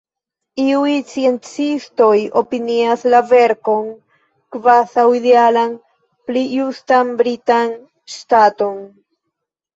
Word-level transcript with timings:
Iuj 0.61 0.93
sciencistoj 1.09 2.15
opinias 2.41 3.03
la 3.15 3.19
verkon 3.33 3.91
kvazaŭ 4.57 5.05
idealan, 5.19 5.77
pli 6.31 6.43
justan 6.57 7.15
britan 7.23 7.79
ŝtaton. 8.17 8.83